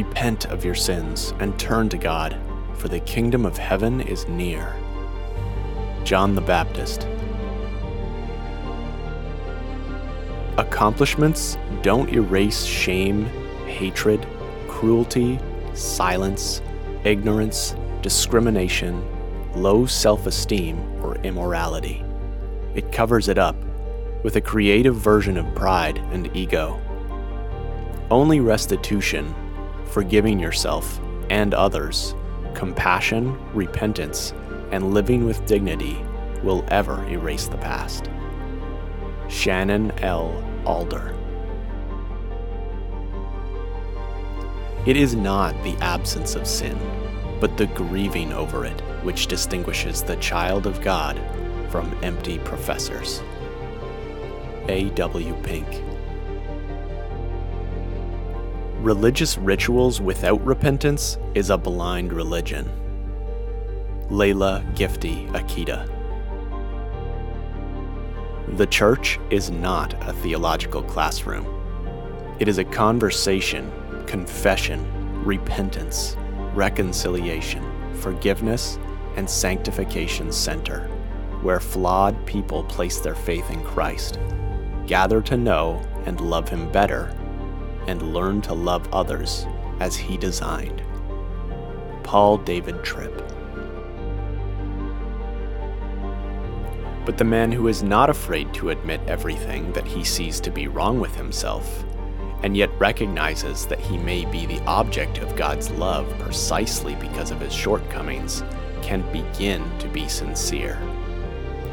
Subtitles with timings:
[0.00, 2.34] Repent of your sins and turn to God,
[2.72, 4.74] for the kingdom of heaven is near.
[6.04, 7.06] John the Baptist.
[10.56, 13.26] Accomplishments don't erase shame,
[13.66, 14.26] hatred,
[14.68, 15.38] cruelty,
[15.74, 16.62] silence,
[17.04, 19.04] ignorance, discrimination,
[19.54, 22.02] low self esteem, or immorality.
[22.74, 23.56] It covers it up
[24.24, 26.80] with a creative version of pride and ego.
[28.10, 29.34] Only restitution,
[29.90, 32.14] forgiving yourself and others,
[32.54, 34.32] compassion, repentance,
[34.70, 36.04] and living with dignity
[36.42, 38.08] will ever erase the past.
[39.28, 40.44] Shannon L.
[40.64, 41.16] Alder.
[44.86, 46.78] It is not the absence of sin,
[47.38, 51.20] but the grieving over it which distinguishes the child of God
[51.70, 53.22] from empty professors.
[54.68, 54.90] A.
[54.90, 55.34] W.
[55.42, 55.89] Pink.
[58.82, 62.66] Religious rituals without repentance is a blind religion.
[64.08, 65.86] Lailah Gifty Akita.
[68.56, 71.46] The church is not a theological classroom.
[72.38, 73.70] It is a conversation,
[74.06, 74.82] confession,
[75.26, 76.16] repentance,
[76.54, 77.62] reconciliation,
[77.96, 78.78] forgiveness,
[79.16, 80.88] and sanctification center,
[81.42, 84.18] where flawed people place their faith in Christ,
[84.86, 87.14] gather to know and love Him better,
[87.90, 89.46] and learn to love others
[89.80, 90.82] as He designed.
[92.02, 93.16] Paul David Tripp.
[97.04, 100.68] But the man who is not afraid to admit everything that he sees to be
[100.68, 101.84] wrong with himself,
[102.42, 107.40] and yet recognizes that he may be the object of God's love precisely because of
[107.40, 108.44] his shortcomings,
[108.82, 110.76] can begin to be sincere.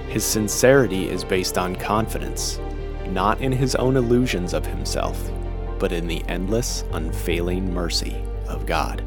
[0.09, 2.59] His sincerity is based on confidence,
[3.07, 5.31] not in his own illusions of himself,
[5.79, 8.15] but in the endless, unfailing mercy
[8.47, 9.03] of God.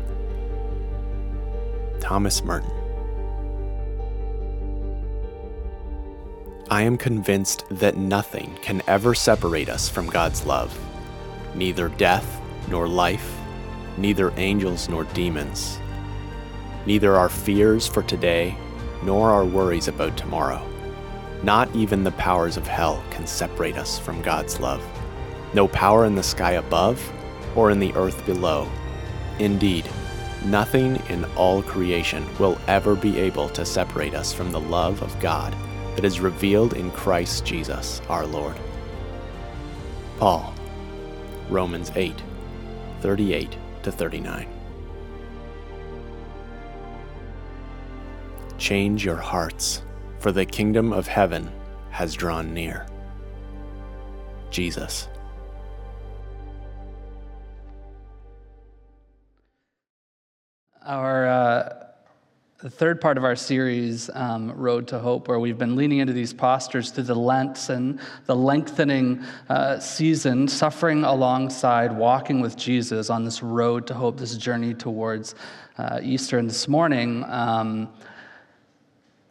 [2.00, 2.70] Thomas Merton.
[6.70, 10.78] I am convinced that nothing can ever separate us from God's love.
[11.54, 13.36] Neither death nor life,
[13.96, 15.80] neither angels nor demons,
[16.86, 18.56] neither our fears for today
[19.02, 20.64] nor our worries about tomorrow.
[21.42, 24.82] Not even the powers of hell can separate us from God's love.
[25.52, 27.00] No power in the sky above
[27.56, 28.68] or in the earth below.
[29.38, 29.88] Indeed,
[30.44, 35.18] nothing in all creation will ever be able to separate us from the love of
[35.20, 35.54] God
[35.96, 38.56] that is revealed in Christ Jesus our Lord.
[40.18, 40.54] Paul,
[41.48, 42.14] Romans 8,
[43.00, 44.46] 38 to 39.
[48.58, 49.82] Change your hearts,
[50.18, 51.50] for the kingdom of heaven
[51.90, 52.86] has drawn near.
[54.50, 55.08] Jesus.
[60.90, 61.86] Our uh,
[62.62, 66.12] the third part of our series, um, Road to Hope, where we've been leaning into
[66.12, 73.08] these postures through the Lent and the lengthening uh, season, suffering alongside, walking with Jesus
[73.08, 75.36] on this road to hope, this journey towards
[75.78, 76.38] uh, Easter.
[76.38, 77.88] And this morning, um,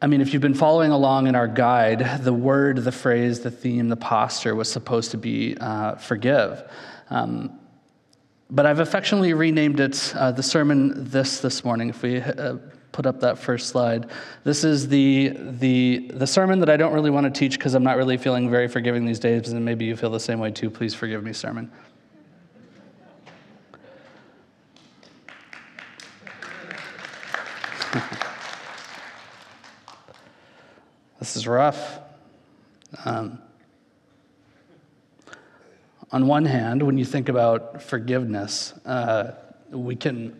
[0.01, 3.51] I mean, if you've been following along in our guide, the word, the phrase, the
[3.51, 6.63] theme, the posture was supposed to be uh, forgive.
[7.09, 7.58] Um,
[8.49, 11.89] but I've affectionately renamed it uh, the sermon this this morning.
[11.89, 12.57] If we uh,
[12.91, 14.09] put up that first slide,
[14.43, 17.83] this is the the the sermon that I don't really want to teach because I'm
[17.83, 20.69] not really feeling very forgiving these days, and maybe you feel the same way too.
[20.69, 21.71] Please forgive me, sermon.
[31.19, 31.99] this is rough.
[33.05, 33.39] Um,
[36.11, 39.31] on one hand, when you think about forgiveness, uh,
[39.71, 40.35] we can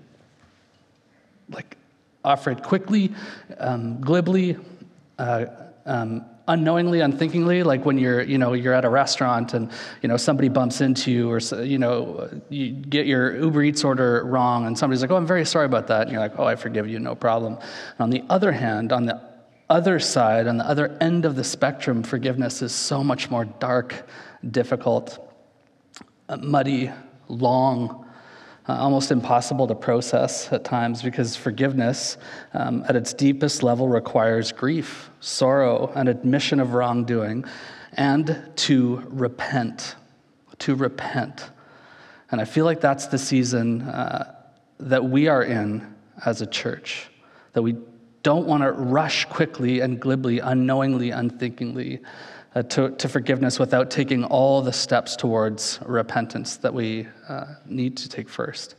[1.50, 1.77] like
[2.24, 3.12] offer it quickly,
[3.60, 4.57] um, glibly,
[5.19, 5.45] uh,
[5.86, 7.62] um, unknowingly, unthinkingly.
[7.62, 9.71] Like when you're, you know, you're at a restaurant and
[10.01, 14.24] you know somebody bumps into you, or you know, you get your Uber Eats order
[14.25, 16.56] wrong, and somebody's like, "Oh, I'm very sorry about that," and you're like, "Oh, I
[16.56, 19.21] forgive you, no problem." And on the other hand, on the
[19.69, 24.07] other side, on the other end of the spectrum, forgiveness is so much more dark,
[24.50, 25.29] difficult
[26.38, 26.92] muddy,
[27.28, 28.06] long,
[28.68, 32.18] uh, almost impossible to process at times because forgiveness
[32.54, 37.44] um, at its deepest level requires grief, sorrow, an admission of wrongdoing,
[37.94, 39.96] and to repent.
[40.60, 41.50] To repent.
[42.31, 44.36] And I feel like that's the season uh,
[44.80, 47.10] that we are in as a church,
[47.54, 47.76] that we
[48.22, 52.02] don't want to rush quickly and glibly, unknowingly, unthinkingly
[52.56, 57.96] uh, to, to forgiveness without taking all the steps towards repentance that we uh, need
[57.98, 58.75] to take first.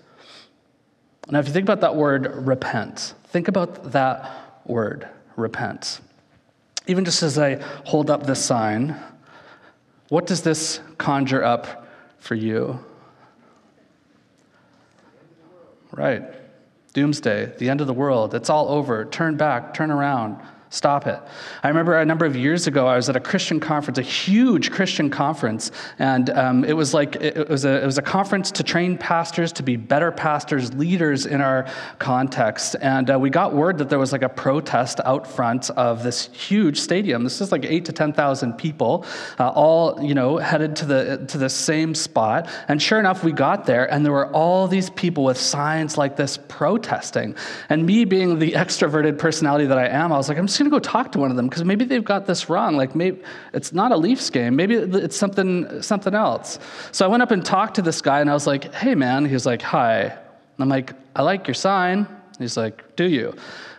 [1.29, 6.01] Now, if you think about that word repent, think about that word repent.
[6.87, 8.97] Even just as I hold up this sign,
[10.09, 11.87] what does this conjure up
[12.19, 12.85] for you?
[15.93, 16.25] Right.
[16.93, 18.35] Doomsday, the end of the world.
[18.35, 19.05] It's all over.
[19.05, 20.41] Turn back, turn around.
[20.73, 21.21] Stop it.
[21.65, 24.71] I remember a number of years ago, I was at a Christian conference, a huge
[24.71, 28.63] Christian conference, and um, it was like it was, a, it was a conference to
[28.63, 31.67] train pastors to be better pastors, leaders in our
[31.99, 32.77] context.
[32.81, 36.27] And uh, we got word that there was like a protest out front of this
[36.27, 37.25] huge stadium.
[37.25, 39.05] This is like eight to ten thousand people,
[39.41, 42.49] uh, all you know headed to the to the same spot.
[42.69, 46.15] And sure enough, we got there, and there were all these people with signs like
[46.15, 47.35] this protesting.
[47.69, 50.71] And me being the extroverted personality that I am, I was like, I'm just going
[50.71, 52.77] to go talk to one of them because maybe they've got this wrong.
[52.77, 53.21] Like maybe
[53.53, 54.55] it's not a Leafs game.
[54.55, 56.59] Maybe it's something something else.
[56.93, 59.25] So I went up and talked to this guy and I was like, "Hey man,"
[59.25, 62.07] he was like, "Hi." And I'm like, "I like your sign."
[62.41, 63.35] He's like, "Do you?"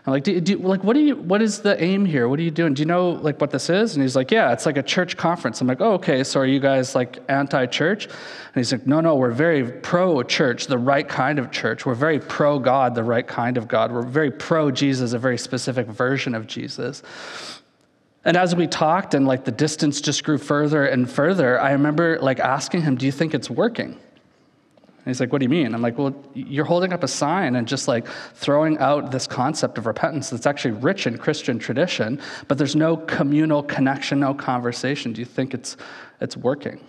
[0.05, 1.15] I'm like, do, do, like, what do you?
[1.15, 2.27] What is the aim here?
[2.27, 2.73] What are you doing?
[2.73, 3.93] Do you know like what this is?
[3.93, 5.61] And he's like, yeah, it's like a church conference.
[5.61, 6.23] I'm like, oh, okay.
[6.23, 8.05] So are you guys like anti-church?
[8.05, 11.85] And he's like, no, no, we're very pro-church, the right kind of church.
[11.85, 13.91] We're very pro-God, the right kind of God.
[13.91, 17.03] We're very pro-Jesus, a very specific version of Jesus.
[18.25, 22.19] And as we talked and like the distance just grew further and further, I remember
[22.19, 23.99] like asking him, do you think it's working?
[25.03, 25.73] And he's like, What do you mean?
[25.73, 29.79] I'm like, Well, you're holding up a sign and just like throwing out this concept
[29.79, 35.11] of repentance that's actually rich in Christian tradition, but there's no communal connection, no conversation.
[35.11, 35.75] Do you think it's,
[36.19, 36.79] it's working?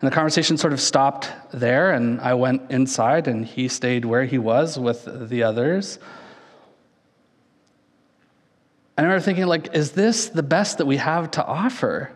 [0.00, 4.24] And the conversation sort of stopped there, and I went inside, and he stayed where
[4.24, 5.98] he was with the others.
[8.96, 12.12] And I remember thinking, like, is this the best that we have to offer?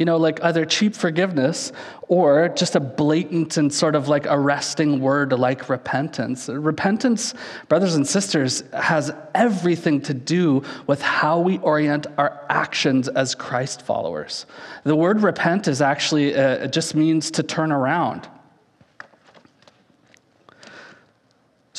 [0.00, 1.72] You know, like either cheap forgiveness
[2.08, 6.48] or just a blatant and sort of like arresting word like repentance.
[6.48, 7.34] Repentance,
[7.68, 13.82] brothers and sisters, has everything to do with how we orient our actions as Christ
[13.82, 14.46] followers.
[14.84, 18.26] The word repent is actually, uh, just means to turn around.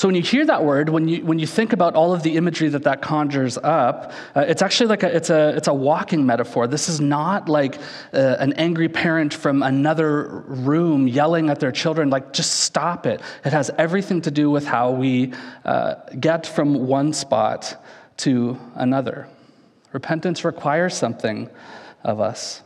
[0.02, 2.36] So when you hear that word, when you, when you think about all of the
[2.36, 6.26] imagery that that conjures up, uh, it's actually like a, it's, a, it's a walking
[6.26, 6.66] metaphor.
[6.66, 7.76] This is not like
[8.12, 13.22] uh, an angry parent from another room yelling at their children, like, just stop it.
[13.46, 15.34] It has everything to do with how we
[15.66, 17.80] uh, get from one spot
[18.26, 19.28] to another.
[19.94, 21.48] Repentance requires something
[22.04, 22.64] of us.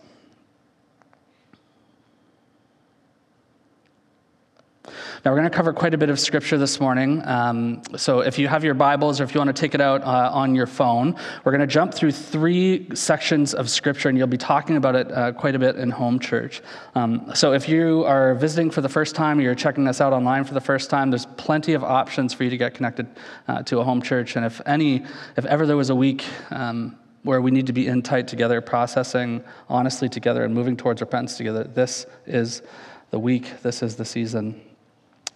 [5.25, 7.19] Now, we're going to cover quite a bit of scripture this morning.
[7.25, 10.03] Um, so, if you have your Bibles or if you want to take it out
[10.03, 14.27] uh, on your phone, we're going to jump through three sections of scripture, and you'll
[14.27, 16.61] be talking about it uh, quite a bit in home church.
[16.93, 20.13] Um, so, if you are visiting for the first time or you're checking us out
[20.13, 23.07] online for the first time, there's plenty of options for you to get connected
[23.47, 24.35] uh, to a home church.
[24.35, 25.05] And if any,
[25.37, 28.61] if ever there was a week, um, where we need to be in tight together,
[28.61, 31.63] processing honestly together, and moving towards repentance together.
[31.63, 32.61] This is
[33.09, 34.61] the week, this is the season.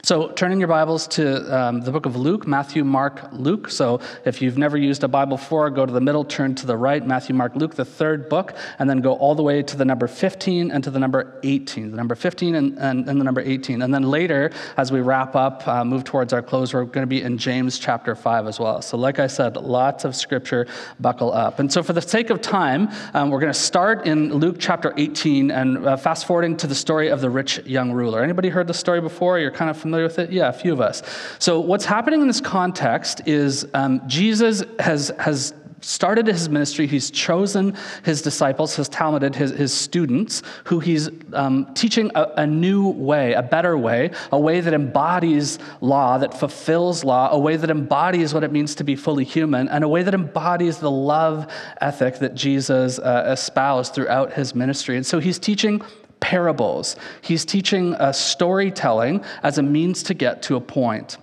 [0.02, 3.70] So, turning your Bibles to um, the book of Luke, Matthew, Mark, Luke.
[3.70, 6.78] So, if you've never used a Bible before, go to the middle, turn to the
[6.78, 9.84] right, Matthew, Mark, Luke, the third book, and then go all the way to the
[9.84, 11.92] number 15 and to the number 18.
[11.92, 13.82] The number 15 and, and, and the number 18.
[13.82, 17.08] And then later, as we wrap up, uh, move towards our close, we're going to
[17.08, 18.82] be in James chapter 5 as well.
[18.82, 20.66] So, like I said, lots of scripture,
[21.02, 21.60] buckle up.
[21.60, 24.94] And so, for the sake of time, um, we're going to start in Luke chapter
[24.96, 28.24] 18 and uh, fast forwarding to the story of the rich young ruler.
[28.24, 29.38] Anybody heard the story before?
[29.38, 30.32] You're kind of familiar familiar with it?
[30.32, 31.02] Yeah, a few of us.
[31.40, 36.86] So, what's happening in this context is um, Jesus has, has started his ministry.
[36.86, 42.46] He's chosen his disciples, his talmidim, his, his students, who he's um, teaching a, a,
[42.46, 47.56] new way, a better way, a way that embodies law, that fulfills law, a way
[47.56, 50.92] that embodies what it means to be fully human, and a way that embodies the
[50.92, 54.98] love ethic that Jesus uh, espoused throughout his ministry.
[54.98, 55.82] And so he's teaching
[56.20, 56.96] parables.
[57.22, 61.18] He's teaching storytelling as a means to get to a point.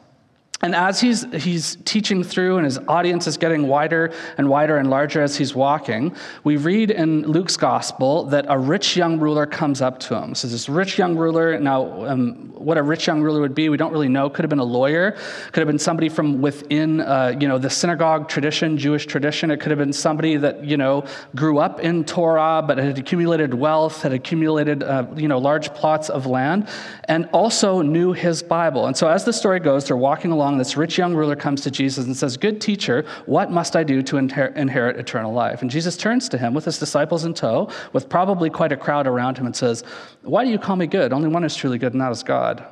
[0.62, 4.88] And as he's, he's teaching through and his audience is getting wider and wider and
[4.88, 9.82] larger as he's walking, we read in Luke's gospel that a rich young ruler comes
[9.82, 10.34] up to him.
[10.34, 13.76] So, this rich young ruler, now, um, what a rich young ruler would be, we
[13.76, 14.30] don't really know.
[14.30, 15.12] Could have been a lawyer,
[15.52, 19.50] could have been somebody from within, uh, you know, the synagogue tradition, Jewish tradition.
[19.50, 23.52] It could have been somebody that, you know, grew up in Torah but had accumulated
[23.52, 26.66] wealth, had accumulated, uh, you know, large plots of land,
[27.04, 28.86] and also knew his Bible.
[28.86, 31.60] And so, as the story goes, they're walking along along, this rich young ruler comes
[31.62, 35.60] to Jesus and says, Good teacher, what must I do to inherit eternal life?
[35.60, 39.06] And Jesus turns to him with his disciples in tow, with probably quite a crowd
[39.06, 39.82] around him, and says,
[40.22, 41.12] Why do you call me good?
[41.12, 42.64] Only one is truly good, and that is God.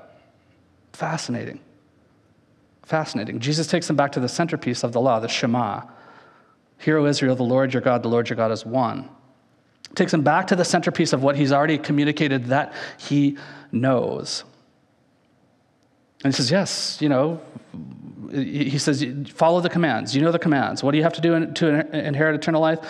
[0.92, 1.58] Fascinating.
[2.84, 3.40] Fascinating.
[3.40, 5.82] Jesus takes them back to the centerpiece of the law, the Shema.
[6.78, 9.08] Hear, O Israel, the Lord your God, the Lord your God is one.
[9.96, 13.36] Takes him back to the centerpiece of what he's already communicated that he
[13.72, 14.44] knows.
[16.24, 17.40] And he says, Yes, you know,
[18.34, 20.16] he says, follow the commands.
[20.16, 20.82] You know the commands.
[20.82, 22.80] What do you have to do to inherit eternal life?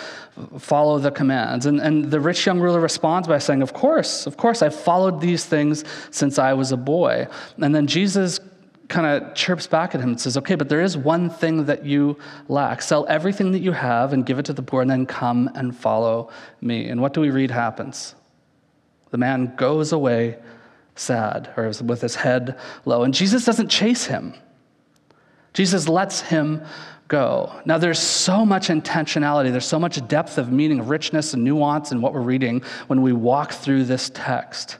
[0.57, 1.65] Follow the commands.
[1.65, 5.21] And, and the rich young ruler responds by saying, Of course, of course, I've followed
[5.21, 7.27] these things since I was a boy.
[7.57, 8.39] And then Jesus
[8.87, 11.85] kind of chirps back at him and says, Okay, but there is one thing that
[11.85, 12.81] you lack.
[12.81, 15.75] Sell everything that you have and give it to the poor, and then come and
[15.75, 16.89] follow me.
[16.89, 18.15] And what do we read happens?
[19.11, 20.37] The man goes away
[20.95, 23.03] sad or with his head low.
[23.03, 24.33] And Jesus doesn't chase him.
[25.53, 26.61] Jesus lets him
[27.07, 27.61] go.
[27.65, 32.01] Now, there's so much intentionality, there's so much depth of meaning, richness, and nuance in
[32.01, 34.77] what we're reading when we walk through this text.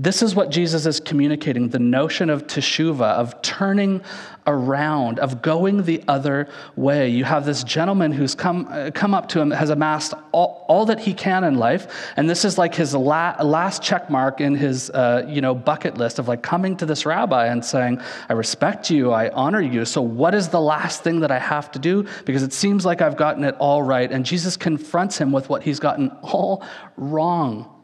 [0.00, 4.00] This is what Jesus is communicating the notion of teshuva, of turning
[4.46, 7.08] around, of going the other way.
[7.08, 10.86] You have this gentleman who's come, uh, come up to him, has amassed all, all
[10.86, 14.54] that he can in life, and this is like his la- last check mark in
[14.54, 18.34] his uh, you know, bucket list of like coming to this rabbi and saying, I
[18.34, 21.80] respect you, I honor you, so what is the last thing that I have to
[21.80, 22.06] do?
[22.24, 24.12] Because it seems like I've gotten it all right.
[24.12, 26.64] And Jesus confronts him with what he's gotten all
[26.96, 27.74] wrong.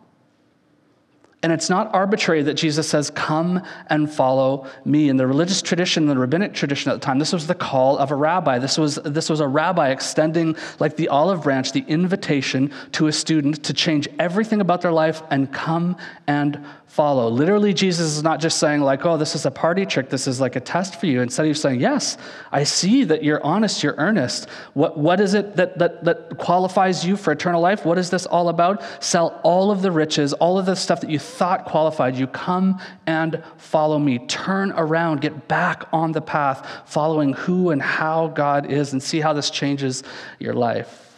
[1.44, 5.10] And it's not arbitrary that Jesus says, Come and follow me.
[5.10, 8.10] In the religious tradition, the rabbinic tradition at the time, this was the call of
[8.10, 8.58] a rabbi.
[8.58, 13.12] This was, this was a rabbi extending, like the olive branch, the invitation to a
[13.12, 17.28] student to change everything about their life and come and follow.
[17.28, 20.40] Literally, Jesus is not just saying, like, oh, this is a party trick, this is
[20.40, 21.22] like a test for you.
[21.22, 22.16] Instead, he's saying, yes,
[22.52, 24.48] I see that you're honest, you're earnest.
[24.74, 27.84] What, what is it that, that, that qualifies you for eternal life?
[27.84, 28.80] What is this all about?
[29.02, 32.28] Sell all of the riches, all of the stuff that you thought qualified you.
[32.28, 34.20] Come and follow me.
[34.28, 39.18] Turn around, get back on the path, following who and how God is, and see
[39.18, 40.04] how this changes
[40.38, 41.13] your life.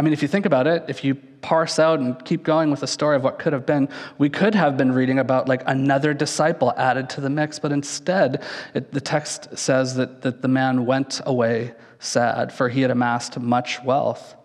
[0.00, 2.80] I mean, if you think about it, if you parse out and keep going with
[2.80, 6.14] the story of what could have been, we could have been reading about like another
[6.14, 8.42] disciple added to the mix, but instead,
[8.72, 13.38] it, the text says that, that the man went away sad, for he had amassed
[13.38, 14.36] much wealth.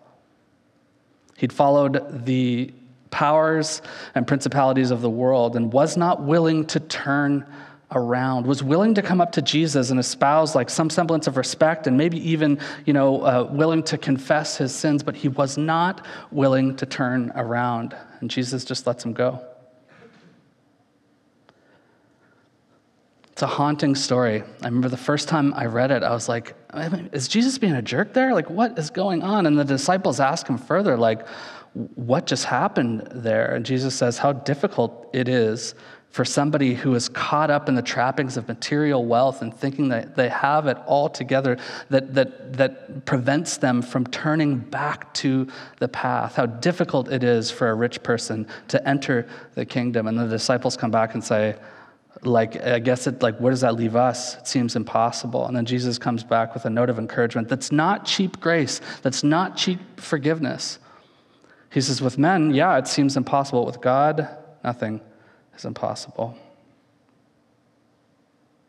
[1.38, 2.74] He'd followed the
[3.08, 3.80] powers
[4.14, 7.46] and principalities of the world and was not willing to turn
[7.92, 11.86] around, was willing to come up to Jesus and espouse like some semblance of respect
[11.86, 16.04] and maybe even, you know, uh, willing to confess his sins, but he was not
[16.30, 17.96] willing to turn around.
[18.20, 19.44] And Jesus just lets him go.
[23.30, 24.42] It's a haunting story.
[24.62, 26.56] I remember the first time I read it, I was like,
[27.12, 28.32] is Jesus being a jerk there?
[28.32, 29.44] Like, what is going on?
[29.44, 31.28] And the disciples ask him further, like,
[31.74, 33.54] what just happened there?
[33.54, 35.74] And Jesus says, how difficult it is
[36.16, 40.16] for somebody who is caught up in the trappings of material wealth and thinking that
[40.16, 41.58] they have it all together
[41.90, 45.46] that, that, that prevents them from turning back to
[45.78, 46.36] the path.
[46.36, 50.08] How difficult it is for a rich person to enter the kingdom.
[50.08, 51.54] And the disciples come back and say,
[52.22, 54.38] like i guess it like where does that leave us?
[54.38, 55.46] It seems impossible.
[55.46, 59.22] And then jesus comes back with a note of encouragement that's not cheap grace that's
[59.22, 60.78] not cheap forgiveness.
[61.70, 63.66] He says with men yeah it seems impossible.
[63.66, 64.26] With god
[64.64, 65.02] nothing
[65.56, 66.36] is impossible.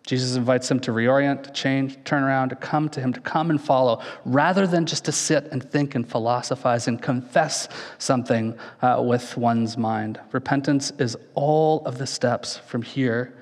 [0.07, 3.49] Jesus invites them to reorient, to change, turn around, to come to him, to come
[3.49, 7.67] and follow, rather than just to sit and think and philosophize and confess
[7.97, 10.17] something uh, with one's mind.
[10.31, 13.33] Repentance is all of the steps from here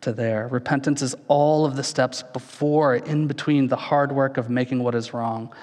[0.00, 0.48] to there.
[0.48, 4.96] Repentance is all of the steps before, in between the hard work of making what
[4.96, 5.54] is wrong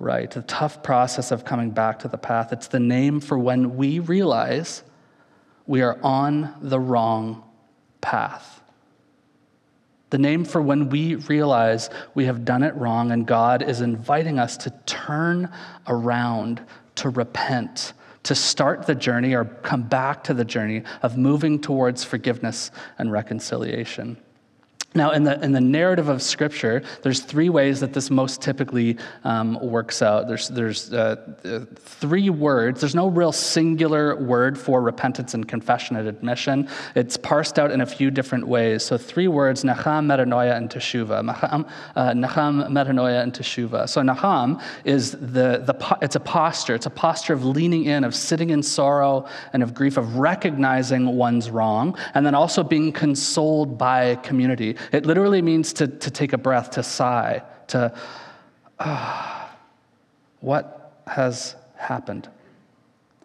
[0.00, 2.52] right, the tough process of coming back to the path.
[2.52, 4.82] It's the name for when we realize
[5.68, 7.44] we are on the wrong
[8.00, 8.62] path.
[10.10, 14.38] The name for when we realize we have done it wrong and God is inviting
[14.38, 15.52] us to turn
[15.86, 16.62] around,
[16.96, 22.02] to repent, to start the journey or come back to the journey of moving towards
[22.02, 24.16] forgiveness and reconciliation.
[24.94, 28.96] Now, in the, in the narrative of Scripture, there's three ways that this most typically
[29.22, 30.28] um, works out.
[30.28, 31.16] There's, there's uh,
[31.76, 32.80] three words.
[32.80, 36.70] There's no real singular word for repentance and confession and admission.
[36.94, 38.82] It's parsed out in a few different ways.
[38.82, 41.34] So, three words nacham, metanoia, and teshuva.
[41.34, 43.90] Nacham, uh, nacham metanoia, and teshuva.
[43.90, 46.74] So, nacham is the, the, it's a posture.
[46.74, 51.04] It's a posture of leaning in, of sitting in sorrow and of grief, of recognizing
[51.08, 54.76] one's wrong, and then also being consoled by community.
[54.92, 57.92] It literally means to, to take a breath, to sigh, to,
[58.78, 59.50] ah,
[60.40, 62.28] what has happened?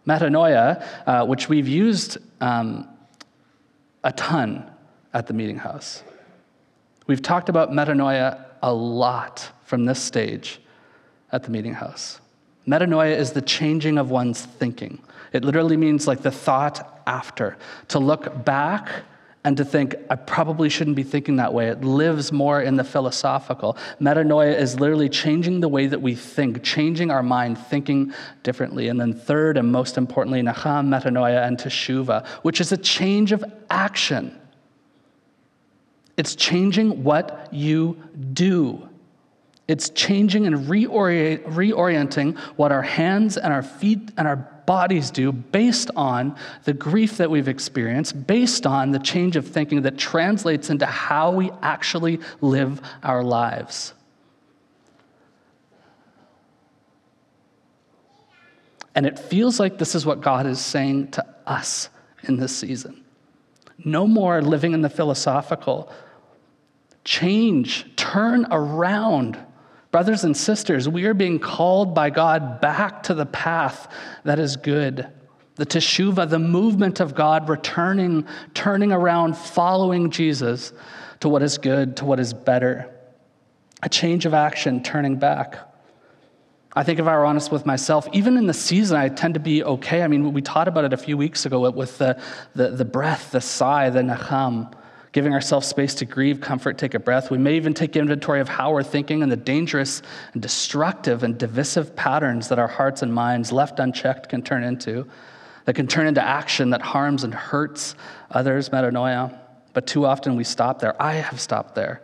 [0.07, 2.87] Metanoia, uh, which we've used um,
[4.03, 4.69] a ton
[5.13, 6.03] at the meeting house.
[7.07, 10.59] We've talked about metanoia a lot from this stage
[11.31, 12.19] at the meeting house.
[12.67, 15.01] Metanoia is the changing of one's thinking.
[15.33, 17.57] It literally means like the thought after,
[17.89, 19.03] to look back
[19.45, 21.67] and to think, I probably shouldn't be thinking that way.
[21.67, 23.77] It lives more in the philosophical.
[23.99, 28.87] Metanoia is literally changing the way that we think, changing our mind, thinking differently.
[28.87, 33.43] And then, third and most importantly, Nacham, metanoia, and teshuva, which is a change of
[33.69, 34.39] action.
[36.15, 38.01] It's changing what you
[38.33, 38.87] do.
[39.67, 45.31] It's changing and reorient, reorienting what our hands and our feet and our bodies do
[45.31, 50.69] based on the grief that we've experienced, based on the change of thinking that translates
[50.69, 53.93] into how we actually live our lives.
[58.95, 61.89] And it feels like this is what God is saying to us
[62.23, 63.03] in this season.
[63.83, 65.91] No more living in the philosophical.
[67.03, 69.37] Change, turn around
[69.93, 73.87] Brothers and sisters, we are being called by God back to the path
[74.23, 75.07] that is good.
[75.53, 80.73] The teshuva, the movement of God returning, turning around, following Jesus
[81.19, 82.89] to what is good, to what is better.
[83.83, 85.59] A change of action, turning back.
[86.75, 89.39] I think if I were honest with myself, even in the season, I tend to
[89.39, 90.01] be okay.
[90.01, 92.19] I mean, we taught about it a few weeks ago with the,
[92.55, 94.73] the, the breath, the sigh, the nacham
[95.13, 97.29] giving ourselves space to grieve, comfort, take a breath.
[97.29, 100.01] We may even take inventory of how we're thinking and the dangerous
[100.33, 105.07] and destructive and divisive patterns that our hearts and minds, left unchecked, can turn into,
[105.65, 107.95] that can turn into action that harms and hurts
[108.31, 109.37] others, metanoia.
[109.73, 110.99] But too often we stop there.
[111.01, 112.01] I have stopped there.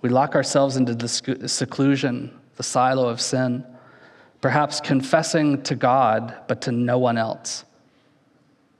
[0.00, 3.66] We lock ourselves into the seclusion, the silo of sin,
[4.40, 7.64] perhaps confessing to God, but to no one else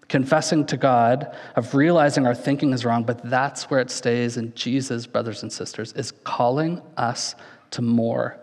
[0.09, 4.37] confessing to God, of realizing our thinking is wrong, but that's where it stays.
[4.37, 7.35] And Jesus, brothers and sisters, is calling us
[7.73, 8.39] to more,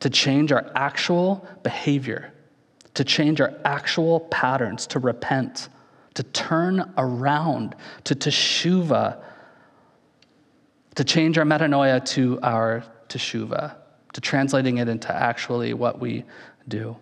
[0.00, 2.32] to change our actual behavior,
[2.94, 5.68] to change our actual patterns, to repent,
[6.14, 9.22] to turn around, to teshuva,
[10.94, 13.76] to change our metanoia to our teshuva,
[14.14, 16.24] to translating it into actually what we
[16.68, 16.96] do.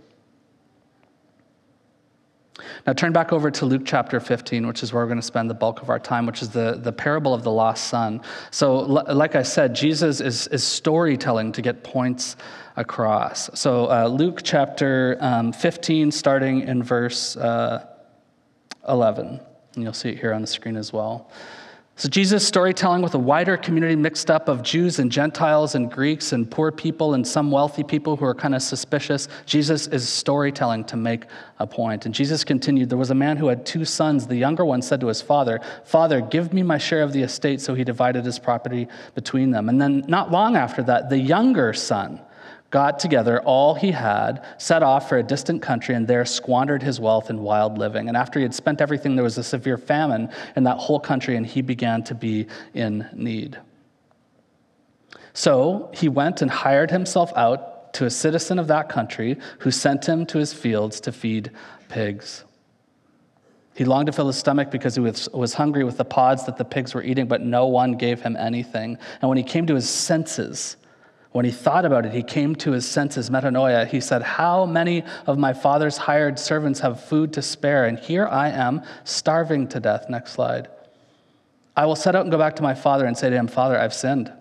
[2.86, 5.50] Now, turn back over to Luke chapter 15, which is where we're going to spend
[5.50, 8.20] the bulk of our time, which is the, the parable of the lost son.
[8.52, 12.36] So, like I said, Jesus is, is storytelling to get points
[12.76, 13.50] across.
[13.58, 17.86] So, uh, Luke chapter um, 15, starting in verse uh,
[18.88, 19.40] 11.
[19.74, 21.30] And you'll see it here on the screen as well.
[21.96, 26.32] So, Jesus' storytelling with a wider community mixed up of Jews and Gentiles and Greeks
[26.32, 29.28] and poor people and some wealthy people who are kind of suspicious.
[29.46, 31.26] Jesus is storytelling to make
[31.60, 32.04] a point.
[32.04, 34.26] And Jesus continued There was a man who had two sons.
[34.26, 37.60] The younger one said to his father, Father, give me my share of the estate.
[37.60, 39.68] So he divided his property between them.
[39.68, 42.20] And then, not long after that, the younger son,
[42.74, 46.98] got together all he had, set off for a distant country, and there squandered his
[46.98, 48.08] wealth in wild living.
[48.08, 51.36] And after he had spent everything, there was a severe famine in that whole country,
[51.36, 53.60] and he began to be in need.
[55.34, 60.08] So he went and hired himself out to a citizen of that country who sent
[60.08, 61.52] him to his fields to feed
[61.88, 62.42] pigs.
[63.76, 66.64] He longed to fill his stomach because he was, hungry with the pods that the
[66.64, 68.98] pigs were eating, but no one gave him anything.
[69.22, 70.76] And when he came to his senses,
[71.34, 73.88] when he thought about it, he came to his senses, metanoia.
[73.88, 77.86] He said, How many of my father's hired servants have food to spare?
[77.86, 80.08] And here I am, starving to death.
[80.08, 80.68] Next slide.
[81.76, 83.76] I will set out and go back to my father and say to him, Father,
[83.76, 84.32] I've sinned.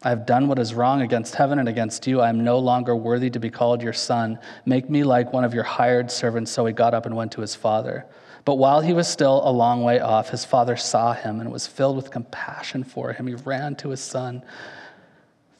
[0.00, 2.20] I have done what is wrong against heaven and against you.
[2.20, 4.38] I am no longer worthy to be called your son.
[4.64, 6.52] Make me like one of your hired servants.
[6.52, 8.06] So he got up and went to his father.
[8.44, 11.66] But while he was still a long way off, his father saw him and was
[11.66, 13.26] filled with compassion for him.
[13.26, 14.44] He ran to his son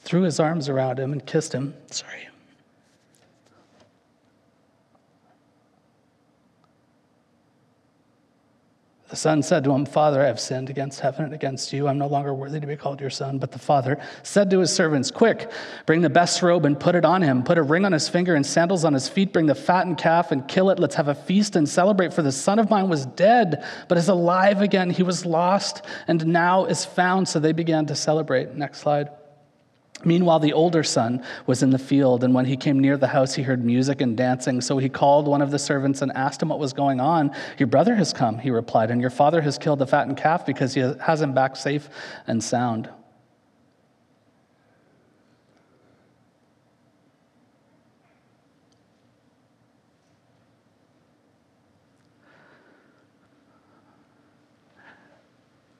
[0.06, 1.74] threw his arms around him and kissed him.
[1.90, 2.28] Sorry.
[9.08, 11.88] The son said to him, Father, I have sinned against heaven and against you.
[11.88, 13.38] I'm no longer worthy to be called your son.
[13.38, 15.50] But the father said to his servants, Quick,
[15.86, 17.42] bring the best robe and put it on him.
[17.42, 19.32] Put a ring on his finger and sandals on his feet.
[19.32, 20.78] Bring the fattened calf and kill it.
[20.78, 22.12] Let's have a feast and celebrate.
[22.12, 24.90] For the son of mine was dead, but is alive again.
[24.90, 27.28] He was lost and now is found.
[27.28, 28.54] So they began to celebrate.
[28.54, 29.08] Next slide.
[30.04, 33.34] Meanwhile, the older son was in the field, and when he came near the house,
[33.34, 34.60] he heard music and dancing.
[34.60, 37.34] So he called one of the servants and asked him what was going on.
[37.58, 40.74] Your brother has come, he replied, and your father has killed the fattened calf because
[40.74, 41.88] he has him back safe
[42.26, 42.90] and sound.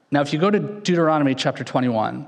[0.09, 2.25] Now, if you go to Deuteronomy chapter 21,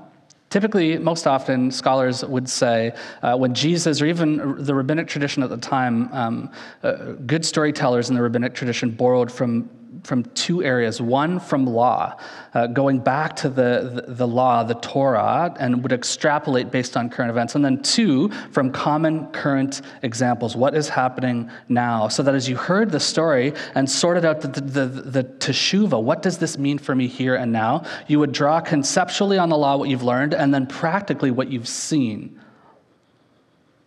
[0.50, 5.48] typically, most often, scholars would say uh, when Jesus, or even the rabbinic tradition at
[5.48, 9.70] the time, um, uh, good storytellers in the rabbinic tradition borrowed from
[10.04, 11.00] from two areas.
[11.00, 12.16] One from law,
[12.54, 17.10] uh, going back to the, the, the, law, the Torah, and would extrapolate based on
[17.10, 17.54] current events.
[17.54, 20.56] And then two from common current examples.
[20.56, 22.08] What is happening now?
[22.08, 26.02] So that as you heard the story and sorted out the, the, the, the teshuva,
[26.02, 27.84] what does this mean for me here and now?
[28.06, 31.68] You would draw conceptually on the law what you've learned and then practically what you've
[31.68, 32.40] seen.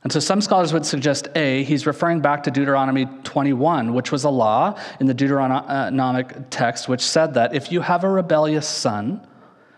[0.03, 4.25] And so some scholars would suggest A, he's referring back to Deuteronomy 21, which was
[4.25, 9.25] a law in the Deuteronomic text, which said that if you have a rebellious son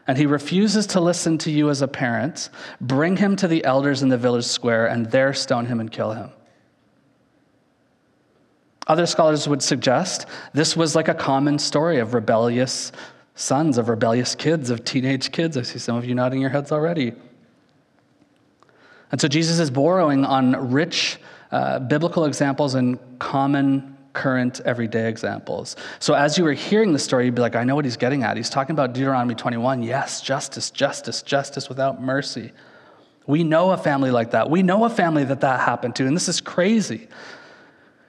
[0.07, 2.49] and he refuses to listen to you as a parent,
[2.81, 6.11] bring him to the elders in the village square and there stone him and kill
[6.11, 6.31] him.
[8.87, 12.91] Other scholars would suggest this was like a common story of rebellious
[13.35, 15.55] sons, of rebellious kids, of teenage kids.
[15.57, 17.13] I see some of you nodding your heads already.
[19.11, 21.19] And so Jesus is borrowing on rich
[21.51, 25.75] uh, biblical examples and common, current, everyday examples.
[25.99, 28.23] So as you were hearing the story, you'd be like, I know what he's getting
[28.23, 28.35] at.
[28.35, 29.83] He's talking about Deuteronomy 21.
[29.83, 32.51] Yes, justice, justice, justice without mercy.
[33.27, 34.49] We know a family like that.
[34.49, 37.07] We know a family that that happened to, and this is crazy.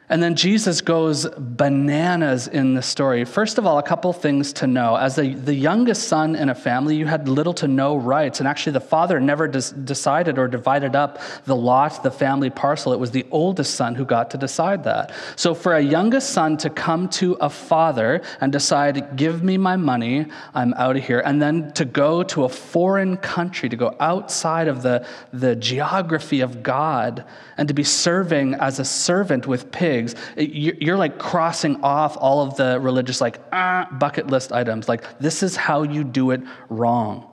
[0.08, 3.24] And then Jesus goes bananas in the story.
[3.24, 4.94] First of all, a couple things to know.
[4.94, 8.38] As the, the youngest son in a family, you had little to no rights.
[8.38, 12.92] And actually, the father never des- decided or divided up the lot, the family parcel.
[12.92, 15.12] It was the oldest son who got to decide that.
[15.34, 19.74] So, for a youngest son to come to a father and decide, give me my
[19.74, 23.96] money, I'm out of here, and then to go to a foreign country, to go
[23.98, 27.24] outside of the, the geography of God,
[27.58, 29.95] and to be serving as a servant with pigs,
[30.36, 34.88] you're like crossing off all of the religious, like, ah, bucket list items.
[34.88, 37.32] Like, this is how you do it wrong.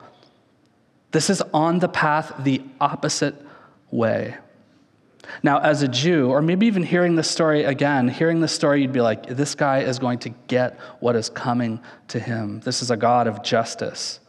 [1.10, 3.34] This is on the path the opposite
[3.90, 4.36] way.
[5.42, 8.92] Now, as a Jew, or maybe even hearing the story again, hearing the story, you'd
[8.92, 12.60] be like, this guy is going to get what is coming to him.
[12.60, 14.20] This is a God of justice.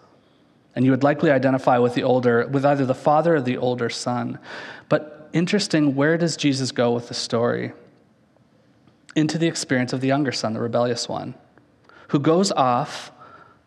[0.75, 3.89] And you would likely identify with the older, with either the father or the older
[3.89, 4.39] son.
[4.89, 7.73] But interesting where does Jesus go with the story?
[9.15, 11.35] Into the experience of the younger son, the rebellious one,
[12.09, 13.11] who goes off.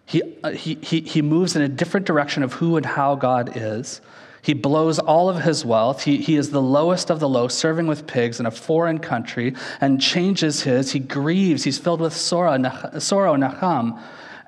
[0.05, 3.57] He, uh, he, he, he moves in a different direction of who and how God
[3.57, 4.01] is.
[4.43, 6.05] He blows all of his wealth.
[6.05, 9.55] He, he is the lowest of the low, serving with pigs in a foreign country,
[9.81, 10.93] and changes his.
[10.93, 11.65] He grieves.
[11.65, 12.59] He's filled with sorrow,
[12.99, 14.01] sorrow, nacham,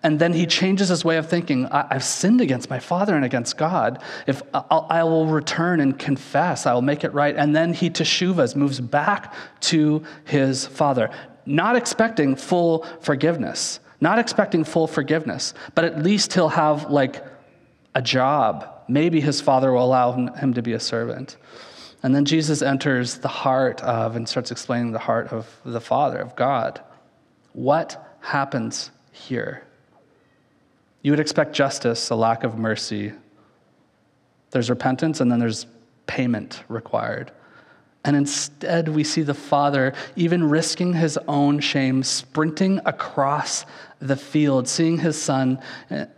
[0.03, 1.67] and then he changes his way of thinking.
[1.67, 4.03] I, have sinned against my father and against God.
[4.27, 7.37] If I'll, I will return and confess, I will make it right.
[7.37, 11.11] And then he teshuvas, moves back to his father,
[11.45, 17.23] not expecting full forgiveness, not expecting full forgiveness, but at least he'll have like
[17.95, 18.67] a job.
[18.89, 21.37] Maybe his father will allow him to be a servant.
[22.03, 26.19] And then Jesus enters the heart of and starts explaining the heart of the Father,
[26.19, 26.81] of God.
[27.53, 29.65] What happens here?
[31.03, 33.13] You would expect justice, a lack of mercy.
[34.51, 35.67] There's repentance, and then there's
[36.07, 37.33] payment required.
[38.05, 43.67] And instead, we see the father, even risking his own shame, sprinting across
[44.01, 45.59] the field, seeing his son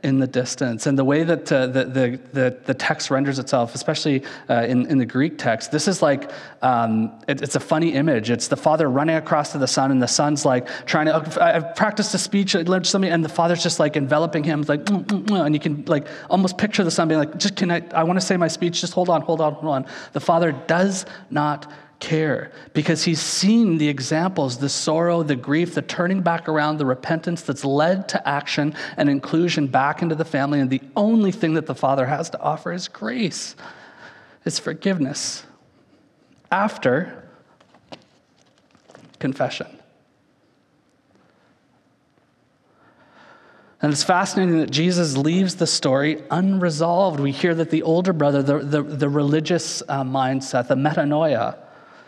[0.04, 0.86] in the distance.
[0.86, 4.86] And the way that uh, the, the, the, the, text renders itself, especially uh, in,
[4.86, 6.30] in the Greek text, this is like,
[6.62, 8.30] um, it, it's a funny image.
[8.30, 11.74] It's the father running across to the son, and the son's like trying to, I've
[11.74, 15.04] practiced a speech, I learned something, and the father's just like enveloping him, like, mm,
[15.04, 17.82] mm, mm, and you can like almost picture the son being like, just can I,
[17.92, 19.86] I want to say my speech, just hold on, hold on, hold on.
[20.12, 21.70] The father does not
[22.02, 26.84] care because he's seen the examples, the sorrow, the grief, the turning back around, the
[26.84, 30.60] repentance that's led to action and inclusion back into the family.
[30.60, 33.54] And the only thing that the Father has to offer is grace,
[34.44, 35.44] is forgiveness
[36.50, 37.30] after
[39.20, 39.78] confession.
[43.80, 47.20] And it's fascinating that Jesus leaves the story unresolved.
[47.20, 51.56] We hear that the older brother, the, the, the religious uh, mindset, the metanoia,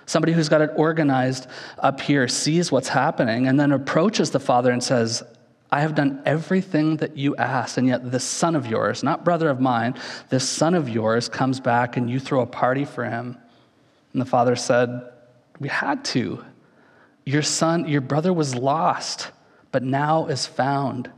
[0.07, 1.47] Somebody who's got it organized
[1.79, 5.23] up here sees what's happening and then approaches the father and says,
[5.71, 9.49] I have done everything that you asked, and yet this son of yours, not brother
[9.49, 9.95] of mine,
[10.29, 13.37] this son of yours comes back and you throw a party for him.
[14.13, 15.11] And the father said,
[15.59, 16.45] We had to.
[17.25, 19.33] Your son, your brother was lost,
[19.73, 21.11] but now is found.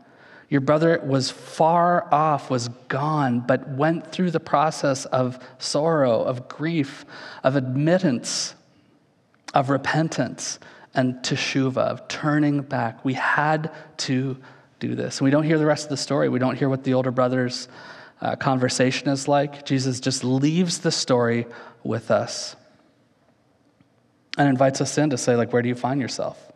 [0.49, 6.49] Your brother was far off, was gone, but went through the process of sorrow, of
[6.49, 7.05] grief,
[7.43, 8.55] of admittance,
[9.57, 10.59] of repentance
[10.93, 13.03] and teshuva, of turning back.
[13.07, 14.37] We had to
[14.81, 15.19] do this.
[15.19, 16.29] And we don't hear the rest of the story.
[16.29, 17.67] We don't hear what the older brother's
[18.21, 19.65] uh, conversation is like.
[19.65, 21.47] Jesus just leaves the story
[21.83, 22.55] with us
[24.37, 26.53] and invites us in to say, like, where do you find yourself?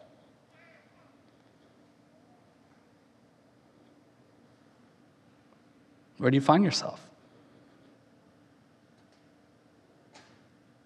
[6.19, 7.10] Where do you find yourself?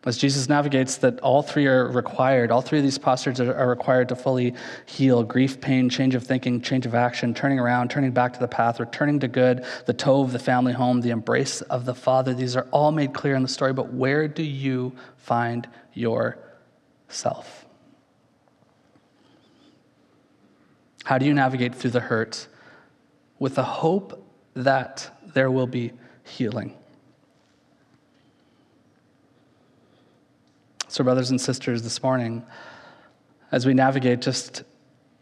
[0.07, 4.11] As Jesus navigates that all three are required, all three of these postures are required
[4.11, 8.35] to fully heal grief, pain, change of thinking, change of action, turning around, turning back
[8.35, 11.87] to the path, returning to good, the toe of the family home, the embrace of
[11.87, 12.35] the Father.
[12.35, 17.65] These are all made clear in the story, but where do you find yourself?
[21.05, 22.47] How do you navigate through the hurt
[23.39, 25.93] with the hope that there will be
[26.25, 26.75] healing?
[30.95, 32.45] So, brothers and sisters, this morning,
[33.51, 34.63] as we navigate just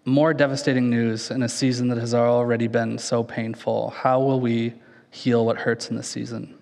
[0.05, 4.75] more devastating news in a season that has already been so painful, how will we
[5.11, 6.59] heal what hurts in this season?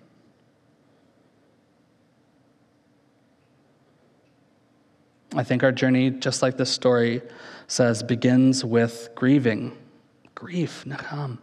[5.35, 7.21] I think our journey, just like this story
[7.67, 9.77] says, begins with grieving.
[10.35, 11.37] Grief, nacham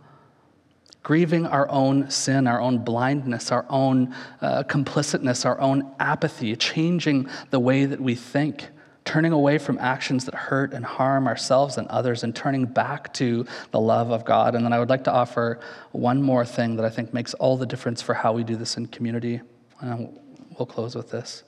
[1.09, 7.27] grieving our own sin, our own blindness, our own uh, complicitness, our own apathy, changing
[7.49, 8.69] the way that we think,
[9.07, 13.47] turning away from actions that hurt and harm ourselves and others, and turning back to
[13.71, 14.55] the love of God.
[14.55, 15.61] And then I would like to offer
[15.93, 18.77] one more thing that I think makes all the difference for how we do this
[18.77, 19.41] in community.
[19.81, 20.15] And
[20.59, 21.43] we'll close with this.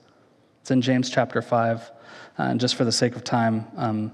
[0.62, 1.82] It's in James chapter 5.
[2.38, 4.12] Uh, and just for the sake of time, um,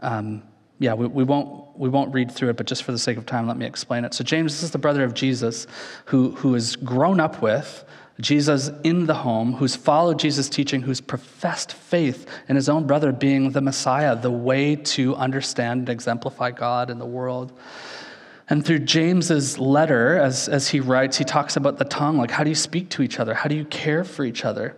[0.00, 0.42] um,
[0.82, 3.24] yeah, we, we, won't, we won't read through it, but just for the sake of
[3.24, 4.14] time, let me explain it.
[4.14, 5.68] So, James this is the brother of Jesus
[6.06, 7.84] who, who is grown up with
[8.20, 13.12] Jesus in the home, who's followed Jesus' teaching, who's professed faith in his own brother
[13.12, 17.52] being the Messiah, the way to understand and exemplify God in the world.
[18.48, 22.42] And through James's letter, as, as he writes, he talks about the tongue like, how
[22.42, 23.34] do you speak to each other?
[23.34, 24.76] How do you care for each other?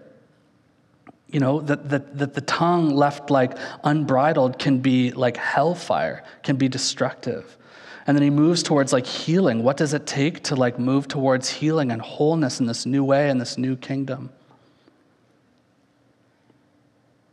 [1.28, 6.56] You know that, that, that the tongue left like unbridled can be like hellfire can
[6.56, 7.56] be destructive.
[8.06, 9.62] And then he moves towards like healing.
[9.62, 13.30] What does it take to like move towards healing and wholeness in this new way
[13.30, 14.30] in this new kingdom?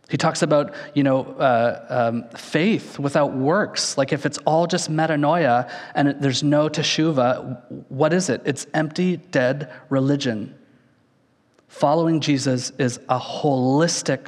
[0.10, 3.97] He talks about you know uh, um, faith without works.
[3.97, 8.41] Like if it's all just metanoia and there's no teshuva what is it?
[8.45, 10.56] It's empty dead religion
[11.71, 14.27] Following Jesus is a holistic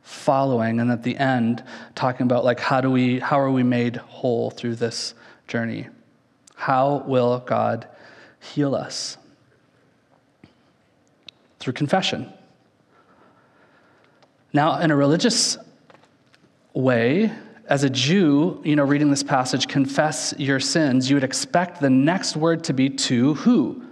[0.00, 1.62] following, and at the end,
[1.96, 5.12] talking about like how do we, how are we made whole through this
[5.48, 5.88] journey?
[6.54, 7.88] How will God
[8.40, 9.18] heal us?
[11.58, 12.32] Through confession.
[14.52, 15.58] Now, in a religious
[16.74, 17.32] way,
[17.68, 21.90] as a Jew, you know, reading this passage, confess your sins, you would expect the
[21.90, 23.84] next word to be to who?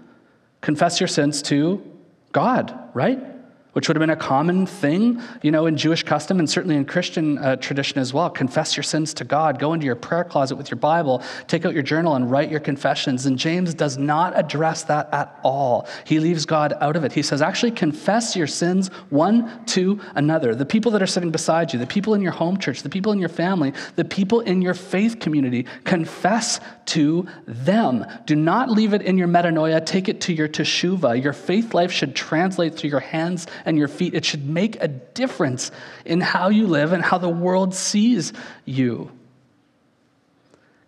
[0.61, 1.83] Confess your sins to
[2.31, 3.32] God, right?
[3.73, 6.85] Which would have been a common thing, you know, in Jewish custom and certainly in
[6.85, 8.29] Christian uh, tradition as well.
[8.29, 9.59] Confess your sins to God.
[9.59, 12.61] Go into your prayer closet with your Bible, take out your journal, and write your
[12.61, 13.27] confessions.
[13.27, 15.89] And James does not address that at all.
[16.05, 17.13] He leaves God out of it.
[17.13, 20.55] He says, actually, confess your sins one to another.
[20.55, 23.13] The people that are sitting beside you, the people in your home church, the people
[23.13, 28.05] in your family, the people in your faith community, confess to them.
[28.27, 31.23] Do not leave it in your metanoia, take it to your teshuva.
[31.23, 34.15] Your faith life should translate through your hands and your feet.
[34.15, 35.71] It should make a difference
[36.05, 38.33] in how you live and how the world sees
[38.65, 39.11] you.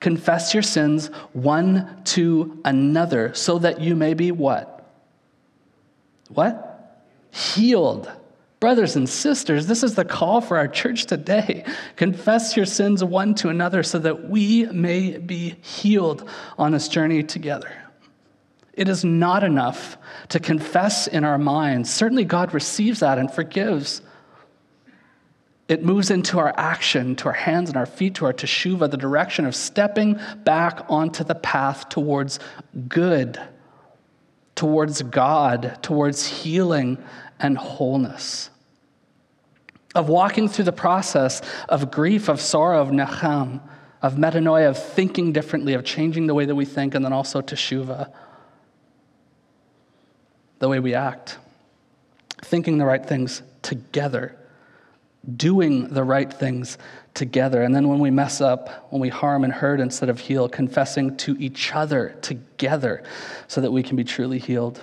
[0.01, 4.87] Confess your sins one to another so that you may be what?
[6.29, 7.03] What?
[7.31, 8.11] Healed.
[8.61, 11.65] Brothers and sisters, this is the call for our church today.
[11.97, 17.23] Confess your sins one to another so that we may be healed on this journey
[17.23, 17.71] together.
[18.77, 19.97] It is not enough
[20.31, 21.93] to confess in our minds.
[21.93, 24.03] Certainly, God receives that and forgives.
[25.69, 28.97] It moves into our action, to our hands and our feet, to our teshuva, the
[28.97, 32.39] direction of stepping back onto the path towards
[32.89, 33.41] good,
[34.57, 37.03] towards God, towards healing
[37.39, 38.51] and wholeness.
[39.95, 43.61] Of walking through the process of grief, of sorrow, of nacham,
[44.03, 47.41] of metanoia, of thinking differently, of changing the way that we think, and then also
[47.41, 48.13] teshuva
[50.65, 51.37] the way we act,
[52.41, 54.35] thinking the right things together,
[55.37, 56.79] doing the right things
[57.13, 57.63] together.
[57.63, 61.19] And then when we mess up, when we harm and hurt instead of heal, confessing
[61.19, 63.03] to each other together
[63.47, 64.83] so that we can be truly healed.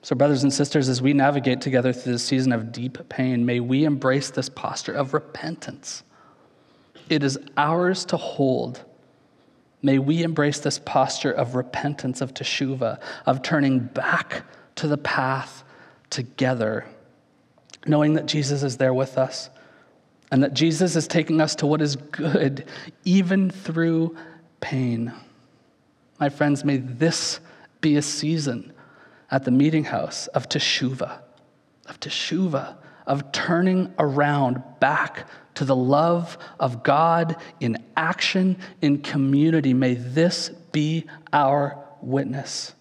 [0.00, 3.60] So, brothers and sisters, as we navigate together through this season of deep pain, may
[3.60, 6.02] we embrace this posture of repentance.
[7.10, 8.82] It is ours to hold.
[9.82, 14.44] May we embrace this posture of repentance, of teshuva, of turning back
[14.80, 15.62] to the path
[16.08, 16.86] together,
[17.86, 19.50] knowing that Jesus is there with us
[20.30, 22.64] and that Jesus is taking us to what is good,
[23.04, 24.16] even through
[24.60, 25.12] pain.
[26.18, 27.40] My friends, may this
[27.82, 28.72] be a season
[29.30, 31.20] at the meeting house of teshuva,
[31.86, 39.74] of teshuva, of turning around back to the love of God in action, in community.
[39.74, 42.74] May this be our witness.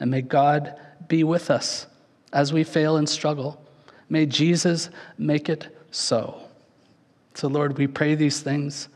[0.00, 0.78] And may God
[1.08, 1.86] be with us
[2.32, 3.64] as we fail and struggle.
[4.08, 6.40] May Jesus make it so.
[7.34, 8.88] So, Lord, we pray these things.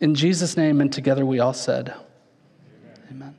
[0.00, 2.98] In Jesus' name, and together we all said, Amen.
[3.10, 3.34] Amen.